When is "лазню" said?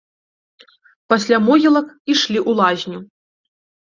2.61-2.99